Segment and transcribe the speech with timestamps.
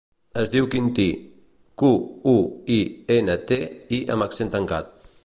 [0.43, 1.05] Es diu Quintí:
[1.83, 1.91] cu,
[2.33, 2.35] u,
[2.79, 2.79] i,
[3.19, 3.61] ena, te,
[3.99, 4.95] i amb accent tancat.